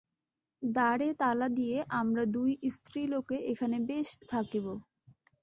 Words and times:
দ্বারে 0.61 1.09
তালা 1.19 1.47
দিয়া 1.57 1.79
আমরা 1.99 2.23
দুই 2.35 2.51
স্ত্রীলোকে 2.75 3.37
এখানে 3.51 3.77
বেশ 3.89 4.07
থাকিব। 4.27 4.65